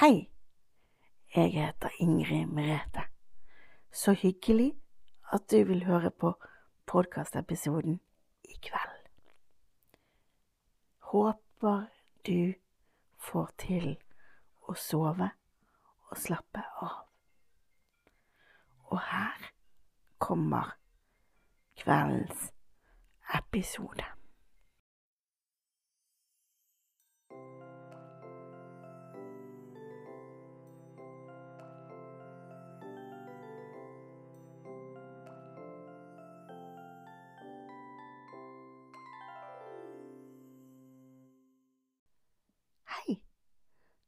[0.00, 0.30] Hei,
[1.34, 3.00] jeg heter Ingrid Merete.
[3.92, 4.74] Så hyggelig
[5.32, 6.34] at du vil høre på
[6.86, 8.00] podkastepisoden
[8.44, 9.06] i kveld.
[10.98, 11.86] Håper
[12.26, 12.52] du
[13.16, 13.86] får til
[14.68, 15.30] å sove
[16.10, 17.00] og slappe av.
[18.92, 19.48] Og her
[20.18, 20.76] kommer
[21.80, 22.52] kveldens
[23.40, 24.15] episode.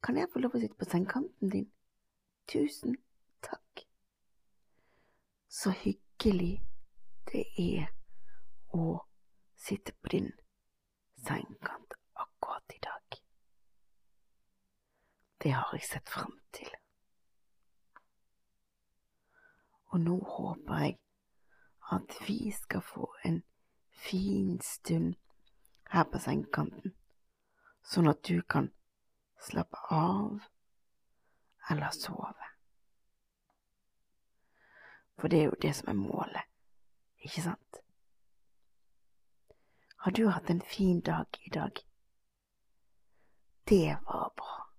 [0.08, 1.66] Kan jeg få lov å sitte på sengekanten din?
[2.48, 2.94] Tusen
[3.44, 3.82] takk.
[5.52, 6.62] Så hyggelig
[7.28, 7.90] det er
[8.72, 9.02] å
[9.60, 10.30] sitte på din
[11.26, 11.92] sengekant
[12.24, 13.18] akkurat i dag.
[15.44, 16.72] Det har jeg sett fram til.
[19.92, 20.96] Og nå håper jeg
[21.98, 23.42] at vi skal få en
[24.08, 25.20] fin stund
[25.92, 26.96] her på sengekanten,
[27.84, 28.72] sånn at du kan
[29.40, 30.40] slappe av
[31.70, 32.48] eller sove.
[35.18, 36.46] For det er jo det som er målet,
[37.26, 37.80] ikke sant?
[39.98, 41.80] Har du hatt en fin dag i dag?
[43.68, 44.70] Det var bra.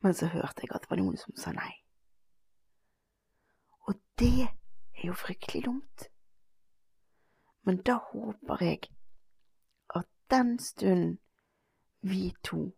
[0.00, 1.72] Men så hørte jeg at det var noen som sa nei.
[3.86, 6.08] Og det er jo fryktelig dumt.
[7.62, 8.88] Men da håper jeg
[9.94, 11.18] at den stunden
[12.00, 12.72] vi to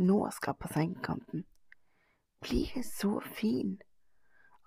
[0.00, 1.44] nå skal på sengekanten,
[2.40, 3.76] blir så fin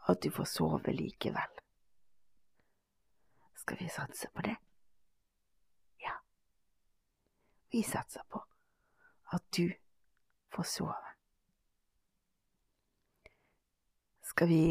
[0.08, 1.60] at du får sove likevel.
[3.56, 4.56] Skal vi satse på det?
[5.98, 6.14] Ja,
[7.72, 8.44] vi satser på
[9.34, 9.74] at du
[10.56, 11.14] får sove.
[14.22, 14.64] Skal vi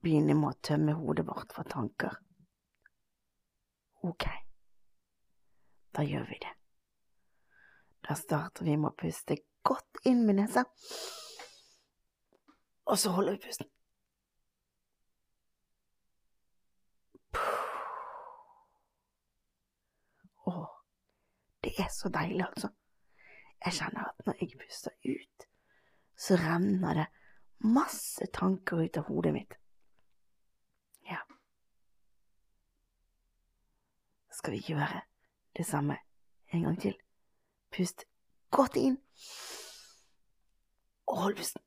[0.00, 2.16] begynne med å tømme hodet vårt for tanker?
[4.06, 4.24] Ok,
[5.92, 6.54] da gjør vi det.
[8.08, 10.64] Da starter vi med å puste godt inn med nesa,
[12.86, 13.68] og så holder vi pusten.
[20.46, 20.54] Å,
[21.66, 22.70] det er så deilig, altså.
[23.64, 25.46] Jeg kjenner at når jeg puster ut,
[26.16, 27.06] så renner det
[27.66, 29.56] masse tanker ut av hodet mitt.
[31.10, 31.18] Ja.
[34.30, 35.02] Skal vi gjøre
[35.56, 35.98] det samme
[36.54, 36.94] en gang til?
[37.74, 38.06] Pust
[38.56, 38.98] godt inn,
[41.06, 41.62] og hold pusten.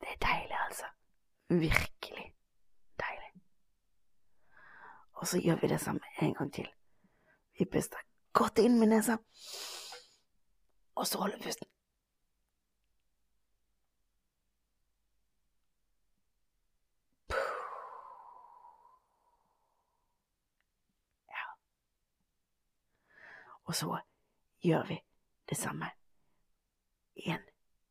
[0.00, 0.84] Det er deilig, altså.
[1.48, 2.26] Virkelig
[3.00, 3.30] deilig.
[5.12, 6.68] Og så gjør vi det samme en gang til.
[7.58, 7.98] Vi puster
[8.32, 9.16] godt inn med nesa,
[10.94, 11.73] og så holder pusten.
[23.74, 24.00] Og så
[24.62, 25.00] gjør vi
[25.48, 25.86] det samme
[27.16, 27.40] en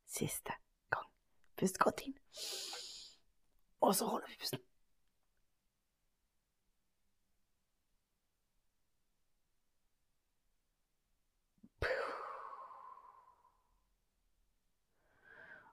[0.06, 0.52] siste
[0.90, 1.10] gang.
[1.56, 2.14] Pust godt inn,
[3.80, 4.60] og så holder vi pusten.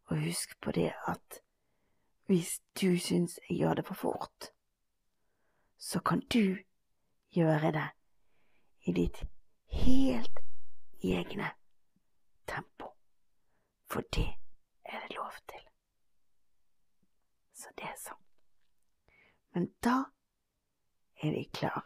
[0.05, 1.43] Og husk på det at
[2.25, 4.51] hvis du syns jeg gjør det for fort,
[5.77, 6.57] så kan du
[7.29, 7.89] gjøre det
[8.81, 9.23] i ditt
[9.71, 10.39] helt
[11.03, 11.51] egne
[12.47, 12.85] tempo,
[13.87, 14.27] for det
[14.85, 15.63] er det lov til.
[17.53, 18.19] Så det er sånn.
[19.53, 19.95] Men da
[21.21, 21.85] er vi klar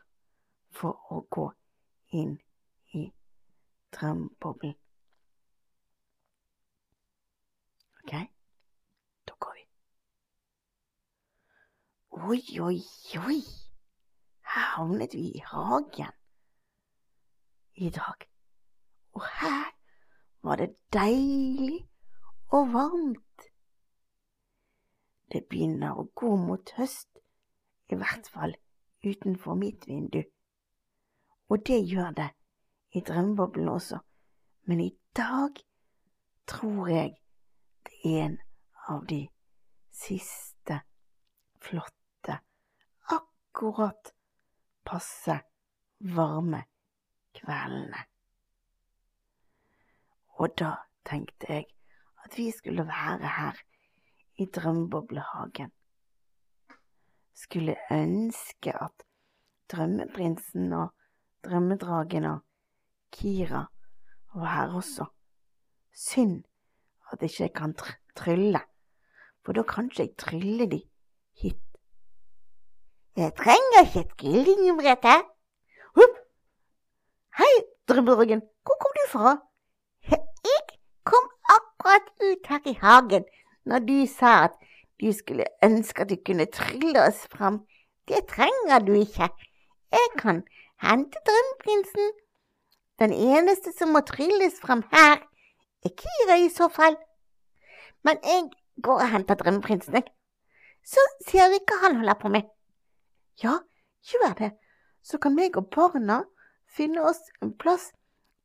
[0.75, 1.45] for å gå
[2.19, 2.35] inn
[2.97, 3.05] i
[3.95, 4.75] drømmeboblen.
[8.01, 8.13] Ok,
[9.25, 9.65] da går vi.
[12.25, 12.77] Oi, oi,
[13.25, 13.39] oi,
[14.53, 16.13] her havnet vi i hagen
[17.75, 18.27] i dag.
[19.13, 19.71] Og her
[20.41, 21.87] var det deilig
[22.47, 23.49] og varmt.
[25.31, 27.09] Det begynner å gå mot høst,
[27.91, 28.55] i hvert fall
[29.05, 30.21] utenfor mitt vindu.
[31.49, 32.29] Og det gjør det
[32.95, 33.99] i drømmeboblen også,
[34.65, 35.59] men i dag
[36.47, 37.17] tror jeg
[37.85, 38.37] det er en
[38.89, 39.25] av de
[39.91, 40.79] siste
[41.61, 42.39] flotte,
[43.11, 44.13] akkurat
[44.85, 45.39] passe
[46.15, 46.63] varme
[47.39, 48.03] kveldene.
[50.39, 50.75] Og da
[51.07, 51.65] tenkte jeg
[52.25, 53.59] at vi skulle være her
[54.37, 55.71] i drømmeboblehagen.
[57.33, 59.05] Skulle ønske at
[59.71, 60.93] drømmeprinsen og
[61.43, 62.39] drømmedragen og
[63.11, 63.65] Kira
[64.35, 65.05] var her også.
[65.93, 66.43] Synd
[67.11, 68.59] at ikke jeg kan tr trylle,
[69.43, 70.81] for da kan ikke jeg trylle de
[71.41, 71.61] hit.
[73.15, 75.34] Jeg trenger ikke et kyllingbrette.
[77.35, 77.55] Hei,
[77.87, 79.31] drømmedragen, hvor kom du fra?
[80.09, 80.61] Jeg
[81.03, 83.25] kom akkurat ut her i hagen
[83.65, 84.53] når du sa at
[85.03, 87.57] du skulle ønske at du kunne trylle oss fram.
[88.07, 89.27] Det trenger du ikke.
[89.91, 90.39] Jeg kan
[90.79, 92.13] hente drømmeprinsen.
[93.03, 95.19] Den eneste som må trylles fram her,
[95.83, 96.95] er Kira i så fall.
[98.03, 98.45] Men jeg
[98.83, 100.07] går og henter drømmeprinsen, jeg.
[100.87, 102.47] Så ser vi hva han holder på med.
[103.43, 103.57] Ja,
[104.07, 104.51] gjør det,
[105.03, 106.21] så kan meg og barna
[106.75, 107.91] finne oss en plass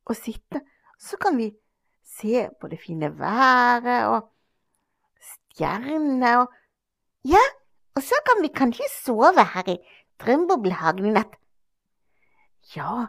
[0.09, 0.63] å sitte,
[0.99, 1.51] så kan vi
[2.05, 4.31] se på det fine været og
[5.21, 6.57] stjernene og
[7.21, 7.41] Ja,
[7.93, 9.75] og så kan vi kanskje sove her i
[10.21, 11.35] Drømmeboblehagen i natt.
[12.73, 13.07] Ja,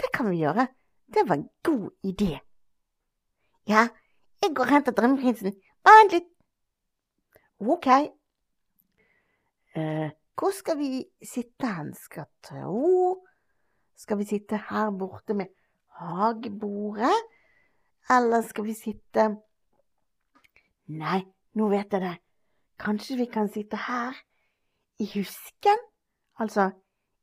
[0.00, 0.66] det kan vi gjøre.
[1.06, 2.40] Det var en god idé.
[3.70, 3.88] Ja,
[4.42, 5.54] jeg går og henter drømmeprinsen.
[5.86, 6.26] Vent litt.
[7.60, 7.86] Ok.
[9.74, 13.23] Eh, hvor skal vi sitte hen, skal tro?
[13.96, 15.52] Skal vi sitte her borte med
[15.98, 17.14] hagebordet,
[18.10, 19.28] eller skal vi sitte
[20.84, 21.22] Nei,
[21.56, 22.16] nå vet jeg det.
[22.76, 24.18] Kanskje vi kan sitte her,
[25.00, 25.80] i husken?
[26.36, 26.68] Altså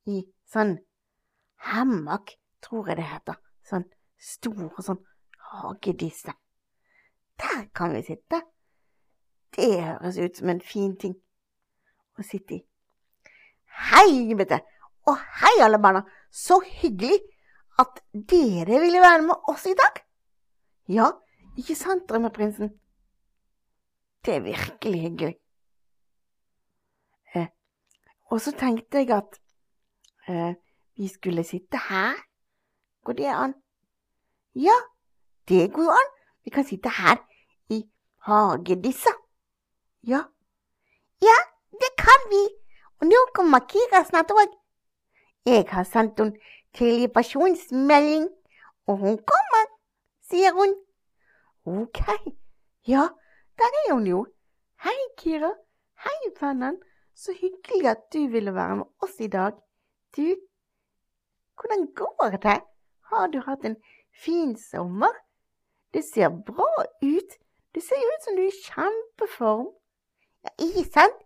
[0.09, 0.77] i sånn
[1.69, 2.33] hammock,
[2.63, 3.37] tror jeg det heter.
[3.67, 3.85] Sånn
[4.17, 5.03] stor sånn
[5.51, 6.33] hagedisse.
[7.41, 8.41] Der kan vi sitte.
[9.55, 11.15] Det høres ut som en fin ting
[12.17, 12.61] å sitte i.
[13.91, 14.57] Hei, du.
[15.09, 16.03] Og hei, alle barna.
[16.31, 17.19] Så hyggelig
[17.81, 20.01] at dere ville være med oss i dag.
[20.91, 21.11] Ja,
[21.57, 22.73] ikke sant, drømmeprinsen?
[24.25, 25.35] Det er virkelig hyggelig.
[27.35, 27.47] Eh,
[28.29, 29.39] og så tenkte jeg at
[30.27, 30.53] eh,
[30.97, 32.13] vi skulle sitte her.
[33.03, 33.55] Går det an?
[34.55, 34.77] Ja,
[35.49, 36.11] det går jo an.
[36.45, 37.17] Vi kan sitte her
[37.69, 37.81] i
[38.27, 39.13] hagedissa.
[40.03, 40.23] Ja.
[41.21, 41.37] Ja,
[41.71, 42.41] det kan vi.
[43.01, 44.60] Og nå kommer Kira snart òg.
[45.45, 46.37] Jeg har sendt henne
[46.77, 48.27] telegrafasjonsmelding,
[48.87, 49.63] og hun kommer,
[50.29, 50.75] sier hun.
[51.65, 51.97] Ok,
[52.87, 53.07] ja,
[53.57, 54.25] der er hun jo.
[54.83, 55.49] Hei, Kira.
[56.03, 56.77] Hei, vennen.
[57.15, 59.51] Så hyggelig at du ville være med oss i dag.
[60.17, 60.35] Du,
[61.55, 62.61] hvordan går det?
[63.09, 63.77] Har du hatt en
[64.23, 65.13] fin sommer?
[65.93, 67.31] Det ser bra ut.
[67.73, 69.67] Det ser ut som du er i kjempeform.
[70.43, 71.17] Ja, ikke sant?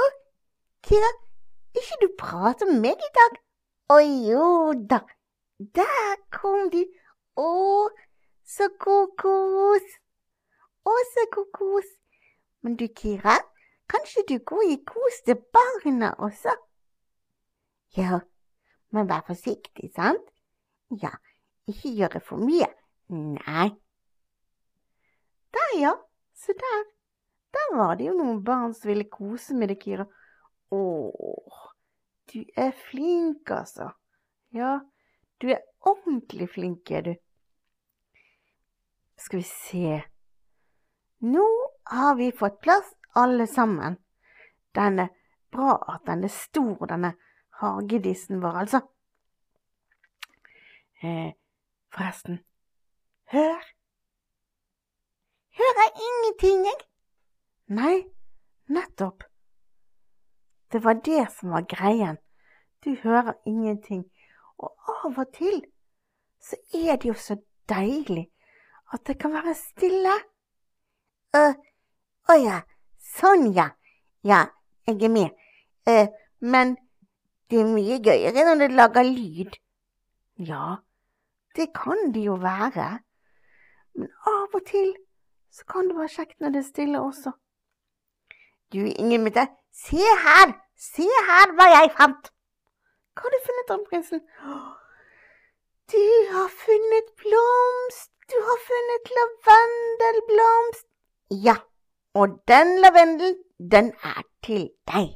[0.00, 0.08] Å,
[0.88, 1.12] Kira,
[1.80, 3.38] ikke du prate med meg i dag?
[3.94, 4.48] Å jo
[4.90, 5.00] da,
[5.78, 6.80] der kom du.
[7.36, 7.50] Å,
[8.44, 9.88] så kokos.
[10.84, 11.90] Å, så kokos.
[12.64, 13.36] Men du, Kira,
[13.90, 16.54] kanskje du går i kos til barna også?
[17.98, 18.22] Ja,
[18.94, 20.24] men vær forsiktig, sant?
[21.02, 21.12] Ja,
[21.70, 22.70] ikke gjøre for mye.
[23.12, 23.68] Nei.
[25.54, 25.94] Der, ja.
[26.34, 26.84] Se der.
[27.54, 30.06] Der var det jo noen barn som ville kose med deg, Kira.
[30.74, 31.60] Åh,
[32.32, 33.90] du er flink, altså.
[34.54, 34.78] Ja,
[35.42, 37.14] du er ordentlig flink, er du.
[39.16, 40.00] Skal vi se.
[41.24, 41.44] Nå
[41.84, 43.98] har vi fått plass, alle sammen.
[44.74, 45.12] Den er
[45.54, 47.14] bra at den er stor, denne
[47.60, 48.80] hagedissen vår, altså.
[51.04, 51.30] Eh,
[51.94, 52.40] forresten,
[53.32, 53.70] hør.
[55.54, 56.80] Hører ingenting, jeg.
[57.78, 57.94] Nei,
[58.66, 59.22] nettopp.
[60.74, 62.16] Det var det som var greien.
[62.84, 64.04] Du hører ingenting.
[64.58, 64.72] Og
[65.04, 65.60] av og til
[66.42, 67.36] så er det jo så
[67.70, 68.24] deilig
[68.92, 70.16] at det kan være stille.
[71.34, 72.56] Å uh, ja,
[72.98, 73.68] sånn ja.
[74.26, 74.40] Ja,
[74.90, 75.38] jeg er med.
[75.86, 76.10] Uh,
[76.42, 76.74] men
[77.50, 79.54] det er mye gøyere når det lager lyd.
[80.42, 80.80] Ja,
[81.54, 82.88] det kan det jo være.
[83.94, 84.90] Men av og til
[85.54, 87.36] så kan det være kjekt når det er stille også.
[88.74, 90.63] Du, Ingemutte, se her!
[90.84, 92.30] Se her hva jeg fant!
[93.14, 94.20] Hva har du funnet, drømmeprinsen?
[95.92, 98.10] Du har funnet blomst!
[98.32, 100.86] Du har funnet lavendelblomst!
[101.46, 101.56] Ja,
[102.14, 103.38] og den lavendelen,
[103.74, 105.08] den er til deg.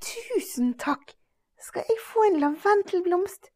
[0.00, 1.16] Tusen takk!
[1.62, 3.48] Skal jeg få en lavendelblomst?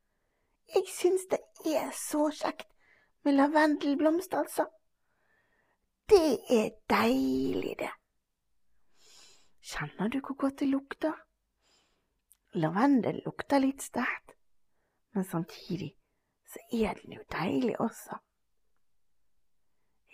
[0.75, 1.43] Jeg syns det
[1.75, 2.69] er så kjekt
[3.25, 4.67] med lavendelblomst, altså.
[6.09, 7.93] Det er deilig, det.
[9.66, 11.14] Kjenner du hvor godt det lukter?
[12.54, 14.37] Lavendel lukter litt sterkt,
[15.12, 15.90] men samtidig
[16.46, 18.18] så er den jo deilig også.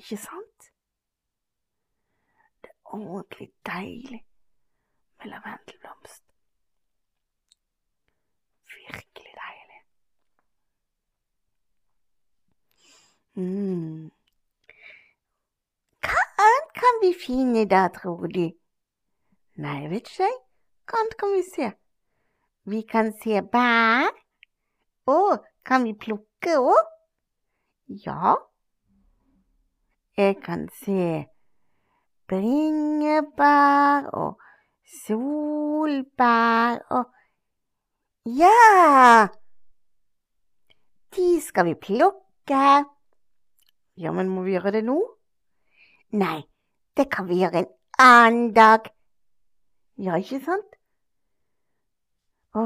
[0.00, 0.70] Ikke sant?
[2.64, 4.22] Det er ordentlig deilig
[5.18, 6.24] med lavendelblomst.
[8.72, 9.82] Virkelig deilig.
[13.36, 14.08] Mm.
[16.08, 18.48] Hva annet kan vi finne der, tror de?
[19.62, 20.38] Nei, vet ikke, jeg.
[20.90, 21.66] Hva kan vi se?
[22.66, 24.08] Vi kan se bær.
[25.06, 25.18] Å,
[25.66, 26.88] kan vi plukke òg?
[28.02, 28.32] Ja.
[30.18, 31.04] Jeg kan se
[32.30, 34.40] bringebær og
[35.02, 37.12] solbær og
[38.26, 39.28] Ja!
[41.14, 42.64] De skal vi plukke.
[44.00, 44.98] Ja, men må vi gjøre det nå?
[46.18, 46.40] Nei,
[46.96, 47.70] det kan vi gjøre en
[48.02, 48.90] annen dag.
[50.02, 50.78] Ja, ikke sant?
[52.58, 52.64] Å,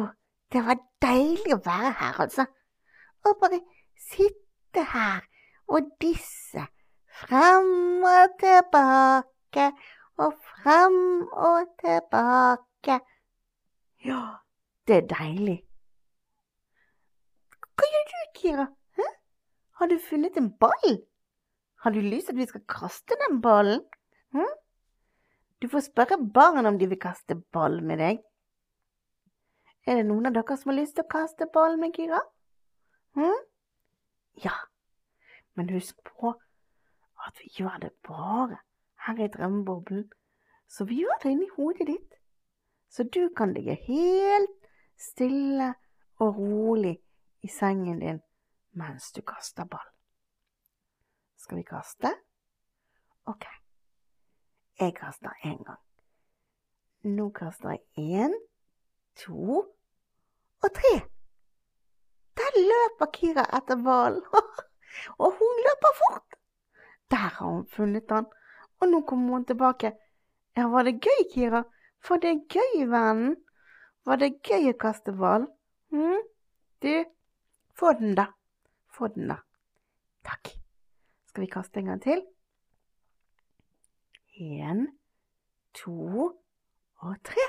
[0.52, 2.46] det var deilig å være her, altså.
[3.26, 3.60] Å bare
[4.08, 5.26] sitte her
[5.66, 6.64] og disse
[7.16, 9.70] Frem og tilbake
[10.20, 10.98] og frem
[11.32, 12.98] og tilbake.
[14.04, 14.20] Ja,
[14.88, 15.56] det er deilig.
[17.72, 18.66] Hva gjør du, Kira?
[19.00, 19.08] Hæ?
[19.80, 20.98] Har du funnet en ball?
[21.80, 23.80] Har du lyst til at vi skal kaste den ballen?
[24.36, 24.52] Hm?
[25.62, 28.18] Du får spørre barn om de vil kaste ball med deg.
[29.86, 32.20] Er det noen av dere som har lyst til å kaste ball med Kira?
[33.16, 33.44] Hm?
[34.44, 34.52] Ja,
[35.56, 36.34] men husk på
[37.26, 38.58] at vi gjør det bare
[39.06, 40.04] her i drømmeboblen,
[40.68, 42.16] så vi gjør det inni hodet ditt,
[42.90, 45.72] så du kan ligge helt stille
[46.18, 46.96] og rolig
[47.46, 48.20] i sengen din
[48.76, 49.86] mens du kaster ball.
[51.40, 52.10] Skal vi kaste?
[53.26, 53.46] Ok,
[54.80, 55.83] jeg kaster én gang.
[57.02, 58.35] Nå kaster jeg én,
[59.16, 59.62] to
[60.62, 60.95] og tre.
[62.37, 64.23] Der løper Kira etter ballen,
[65.23, 66.37] og hun løper fort.
[67.11, 68.26] Der har hun funnet han,
[68.80, 69.92] og nå kommer hun tilbake.
[70.56, 71.62] Ja, var det gøy, Kira?
[72.00, 73.37] For det er gøy, vennen.
[74.06, 75.49] Var det gøy å kaste ball?
[75.90, 76.23] Hm?
[76.83, 76.92] Du,
[77.75, 78.28] få den, da.
[78.92, 79.40] Få den, da.
[80.26, 80.52] Takk.
[81.30, 82.23] Skal vi kaste en gang til?
[84.36, 84.98] En,
[85.74, 86.32] to
[86.96, 87.44] og tre.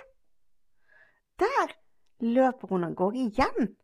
[1.39, 1.74] Der
[2.20, 3.75] løper hun av gårde igjen.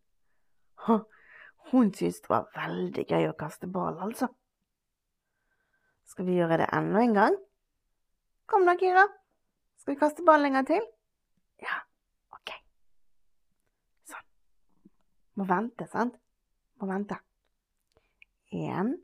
[1.71, 4.29] Hun syntes det var veldig gøy å kaste ball, altså.
[6.07, 7.37] Skal vi gjøre det enda en gang?
[8.49, 9.05] Kom da, Kira.
[9.79, 10.83] Skal vi kaste ball en gang til?
[11.63, 11.79] Ja,
[12.35, 12.51] ok.
[14.11, 14.27] Sånn.
[15.39, 16.19] Må vente, sant?
[16.79, 17.19] Må vente.
[18.53, 18.95] En,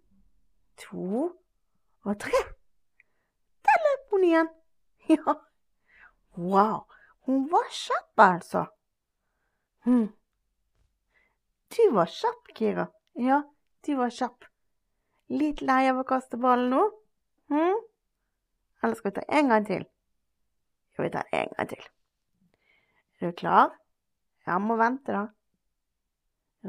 [0.83, 1.29] to
[2.05, 2.58] og tre.
[4.09, 4.49] Hun igjen.
[5.09, 5.33] Ja.
[6.37, 6.85] Wow,
[7.25, 8.65] hun var kjapp, altså.
[9.85, 10.07] Hm.
[11.69, 12.85] Du var kjapp, Kira.
[13.17, 13.41] Ja,
[13.85, 14.45] du var kjapp.
[15.29, 16.83] Litt lei av å kaste ballen nå?
[17.49, 17.81] Hm?
[18.83, 19.85] Eller skal vi ta en gang til?
[20.93, 21.87] Skal vi ta en gang til.
[23.19, 23.73] Er du klar?
[24.47, 25.25] Ja, må vente, da.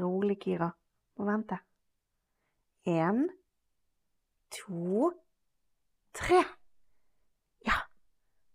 [0.01, 0.71] Rolig, Kira.
[1.17, 1.57] Må vente.
[2.89, 3.27] En,
[4.53, 5.11] to,
[6.17, 6.41] tre.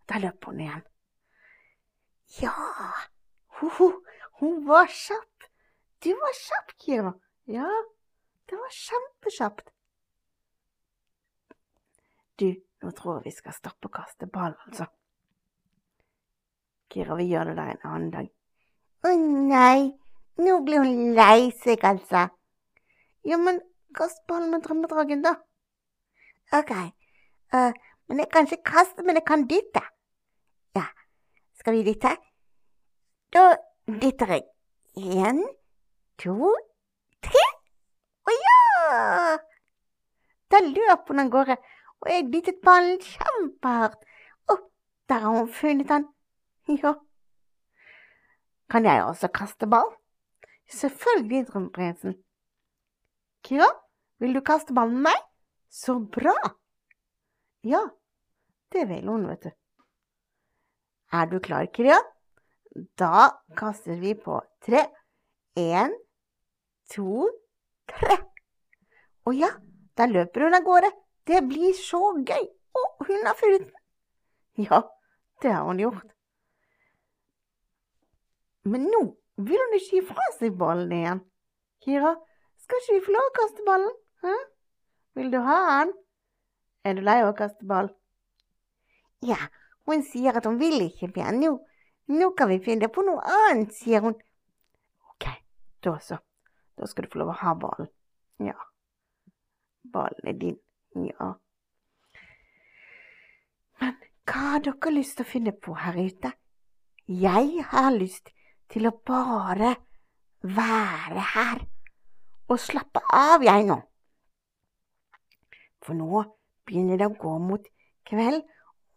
[0.08, 0.82] Der løp hun igjen.
[2.40, 2.52] Ja,
[3.58, 3.88] ho,
[4.40, 5.48] hun var kjapp.
[6.04, 7.12] Du var kjapp, Kira.
[7.50, 7.68] Ja,
[8.50, 9.72] det var kjempekjapt.
[12.38, 12.50] Du,
[12.82, 14.86] nå tror jeg vi skal stoppe å kaste ball, altså.
[16.92, 18.28] Kira, vi gjør det der en annen dag.
[19.06, 19.88] Å nei,
[20.42, 22.26] nå blir hun lei seg, altså.
[23.26, 23.62] Ja, men
[23.96, 25.34] kast ballen med drømmedragen, da.
[26.54, 26.72] Ok,
[27.56, 27.72] uh,
[28.06, 29.82] men jeg kan ikke kaste, men jeg kan dytte.
[30.76, 30.84] Ja,
[31.56, 32.12] skal vi dytte?
[33.32, 33.46] Da
[33.88, 34.44] dytter jeg.
[34.96, 35.40] En,
[36.20, 36.52] to,
[37.24, 37.46] tre.
[38.26, 39.38] Å ja!
[40.52, 41.56] Da løp hun av gårde
[42.02, 44.02] og jeg dyttet ballen kjempehardt.
[44.52, 44.58] Å,
[45.10, 46.06] der har hun funnet den.
[46.70, 46.92] Ja.
[48.70, 49.92] Kan jeg også kaste ball?
[50.70, 52.16] Selvfølgelig, Drømmeprinsen.
[53.46, 53.68] Kira,
[54.22, 55.26] vil du kaste ballen med meg?
[55.70, 56.34] Så bra!
[57.66, 57.82] Ja,
[58.72, 59.54] det vil hun, vet du.
[61.12, 61.98] Er du klar, Kira?
[62.98, 64.82] Da kaster vi på tre.
[65.56, 65.94] En,
[66.92, 67.28] to,
[67.88, 68.18] tre.
[69.26, 69.50] Å ja,
[69.96, 70.90] da løper hun av gårde.
[71.26, 72.44] Det blir så gøy!
[72.76, 73.72] Å, hun har funnet den!
[74.66, 74.82] Ja,
[75.42, 76.12] det har hun gjort.
[78.66, 79.02] Men nå
[79.46, 81.22] vil hun ikke gi fra seg ballen igjen.
[81.84, 82.14] Kira,
[82.62, 83.94] skal ikke vi få lov å kaste ballen?
[84.24, 84.36] Hæ?
[85.16, 85.92] Vil du ha den?
[86.86, 87.90] Er du lei av å kaste ball?
[89.24, 89.38] Ja,
[89.86, 91.56] hun sier at hun vil ikke mer nå.
[92.12, 94.14] Nå kan vi finne på noe annet, sier hun.
[95.10, 95.26] Ok,
[95.82, 96.20] da så.
[96.76, 97.90] Da skal du få lov å ha ballen.
[98.42, 98.56] Ja,
[99.92, 100.58] ballen er din.
[101.06, 101.32] Ja.
[103.80, 103.96] Men
[104.28, 106.32] hva har dere lyst til å finne på her ute?
[107.06, 108.32] Jeg har lyst
[108.72, 109.76] til å bare
[110.42, 111.62] være her
[112.46, 113.78] og slappe av, jeg nå.
[115.82, 116.22] For nå
[116.66, 117.66] begynner det å gå mot
[118.06, 118.42] kveld,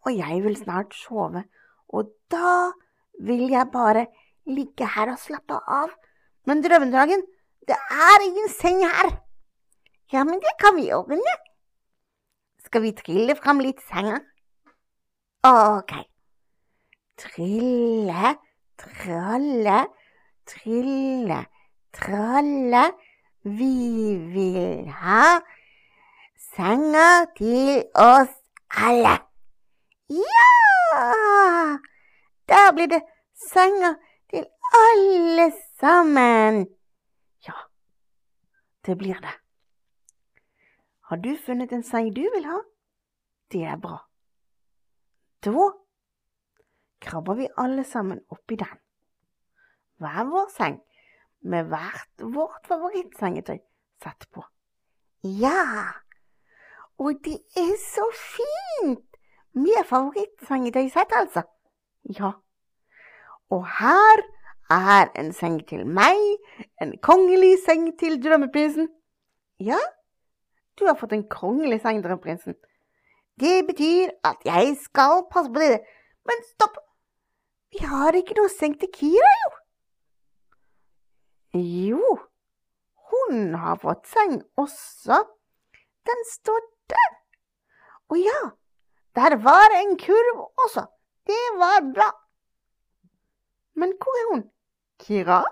[0.06, 1.44] og jeg vil snart sove,
[1.88, 2.72] og da
[3.20, 4.06] vil jeg bare
[4.48, 5.92] ligge her og slappe av.
[6.48, 7.22] Men drømmedragen,
[7.68, 9.12] det er ingen seng her.
[10.12, 11.36] Ja, men det kan vi ordne.
[12.64, 14.18] Skal vi trille fram litt senga?
[15.46, 15.94] Ok.
[17.20, 18.34] Trille,
[18.80, 19.78] tralle,
[20.48, 21.40] trille,
[21.96, 22.84] tralle.
[23.44, 23.72] Vi
[24.34, 25.40] vil ha
[26.50, 28.34] senga til oss
[28.76, 29.29] alle.
[30.10, 31.78] Ja!
[32.48, 33.02] Der blir det
[33.52, 33.94] sanger
[34.30, 36.66] til alle sammen.
[37.46, 37.54] Ja,
[38.86, 39.34] det blir det.
[41.00, 42.58] Har du funnet en seng du vil ha?
[43.52, 43.96] Det er bra.
[45.44, 45.70] Da
[47.00, 48.78] krabber vi alle sammen oppi den.
[50.00, 50.80] Hver vår seng,
[51.40, 53.58] med hvert vårt favorittsengetøy
[54.02, 54.44] satt på.
[55.22, 55.92] Ja,
[56.98, 59.09] og det er så fint!
[59.52, 61.42] Med favorittsengetøysett, altså.
[62.18, 62.32] Ja.
[63.50, 64.22] Og her
[64.70, 66.18] er en seng til meg,
[66.82, 68.88] en kongelig seng til drømmeprinsen.
[69.60, 69.80] Ja,
[70.78, 72.54] du har fått en kongelig seng, drømmeprinsen.
[73.40, 75.80] Det betyr at jeg skal passe på dere.
[76.28, 76.78] Men stopp!
[77.70, 79.50] Vi har ikke noe seng til Kira, jo.
[81.60, 82.16] Jo,
[83.10, 85.18] hun har fått seng også.
[86.06, 87.16] Den står der.
[88.10, 88.40] Å ja,
[89.14, 90.86] der var en kurv også.
[91.26, 92.10] Det var bra.
[93.74, 94.44] Men hvor er hun?
[94.98, 95.42] Kira?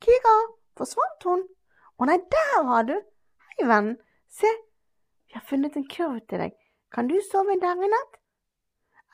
[0.00, 0.34] Kira,
[0.76, 1.44] forsvant hun?
[1.98, 2.94] Å nei, der var du.
[3.48, 3.96] Hei, venn.
[4.30, 4.50] Se,
[5.26, 6.56] vi har funnet en kurv til deg.
[6.94, 8.18] Kan du sove der i natt?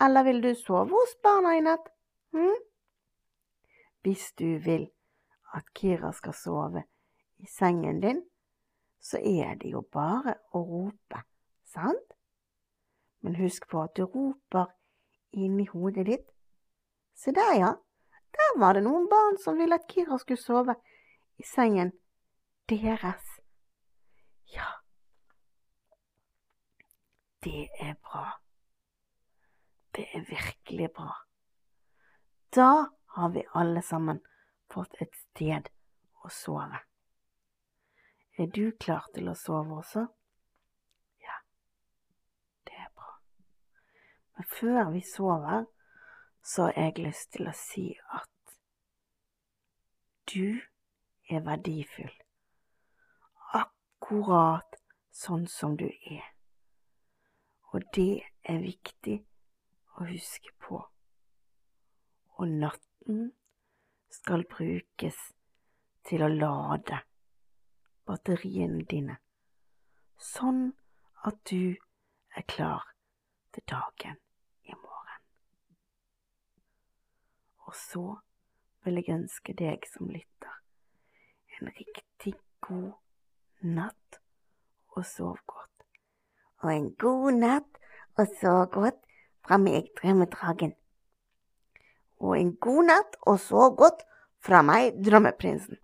[0.05, 1.89] Eller vil du sove hos barna i natt?
[2.35, 2.59] Hm?
[4.05, 4.91] Hvis du vil
[5.55, 6.85] at Kira skal sove
[7.41, 8.23] i sengen din,
[9.01, 11.23] så er det jo bare å rope,
[11.69, 12.14] sant?
[13.25, 14.69] Men husk på at du roper
[15.33, 16.27] inni hodet ditt.
[17.17, 17.73] Se der, ja.
[18.35, 20.75] Der var det noen barn som ville at Kira skulle sove
[21.39, 21.93] i sengen
[22.69, 23.25] deres.
[24.55, 24.67] Ja,
[27.45, 28.41] det er bra.
[29.95, 31.13] Det er virkelig bra.
[32.55, 34.21] Da har vi alle sammen
[34.71, 35.71] fått et sted
[36.25, 36.81] å sove.
[38.39, 40.07] Er du klar til å sove også?
[41.23, 41.37] Ja,
[42.67, 43.13] det er bra.
[44.37, 45.65] Men før vi sover,
[46.43, 48.57] så har jeg lyst til å si at
[50.35, 50.61] du
[51.31, 52.13] er verdifull,
[53.55, 54.77] akkurat
[55.15, 56.27] sånn som du er.
[57.73, 59.17] Og det er viktig
[59.99, 60.81] å huske på.
[62.35, 63.31] Og natten
[64.11, 65.19] skal brukes
[66.07, 67.01] til å lade
[68.07, 69.17] batteriene dine,
[70.21, 70.67] sånn
[71.25, 71.77] at du
[72.37, 72.85] er klar
[73.55, 74.19] til dagen
[74.69, 75.23] i morgen.
[77.75, 78.17] Og så
[78.85, 80.53] vil jeg ønske deg som lytter
[81.57, 82.93] en riktig god
[83.67, 84.19] natt,
[84.95, 85.87] og sov godt.
[86.63, 87.81] Og en god natt,
[88.15, 89.01] og sov godt
[89.43, 90.77] fra meg, drømmedragen.
[92.23, 94.05] Og en god natt, og sov godt
[94.39, 95.81] fra meg, drømmeprinsen.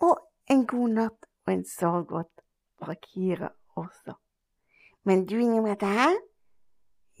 [0.00, 0.16] Og
[0.48, 2.40] en god natt og en sov godt
[2.80, 4.16] fra Kira også.
[5.04, 6.08] Men du, Ingrid Mette, hæ?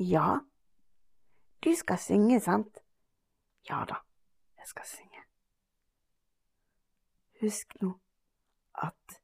[0.00, 0.38] Ja,
[1.60, 2.83] du skal synge, sant?
[3.68, 3.94] Ja da,
[4.58, 5.22] jeg skal synge.
[7.40, 7.94] Husk nå
[8.74, 9.20] at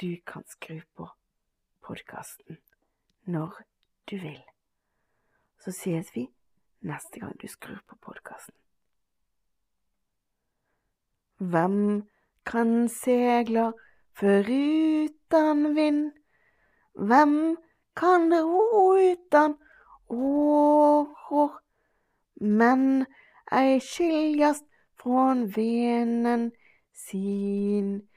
[0.00, 1.08] du kan skru på
[1.82, 2.60] podkasten
[3.26, 3.58] når
[4.10, 4.42] du vil.
[5.58, 6.28] Så ses vi
[6.80, 8.54] neste gang du skrur på podkasten.
[11.38, 12.08] Hvem
[12.46, 13.72] kan segla
[14.14, 16.12] foruten vind?
[16.94, 17.56] Hvem
[17.96, 19.58] kan ro utan
[20.08, 20.77] åror?
[22.40, 23.06] Men
[23.50, 24.64] ei skiljast
[25.02, 26.52] från venen
[26.92, 28.08] sin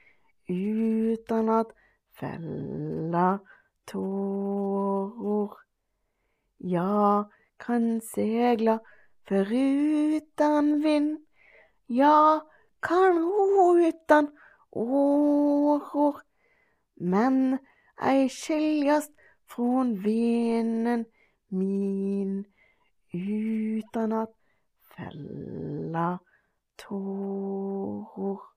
[0.48, 1.72] utan at
[2.20, 3.38] fella
[3.84, 5.50] tårer.
[6.58, 8.80] Ja, kan segla
[9.28, 11.18] foruten vind.
[11.86, 12.40] Ja,
[12.80, 14.28] kan ro utan
[14.70, 16.16] åror.
[16.94, 17.58] Men
[18.02, 19.12] ei skiljast
[19.48, 21.04] från venen
[21.48, 22.51] min
[23.12, 24.28] utan at
[24.96, 26.18] fella
[26.76, 28.51] tårer.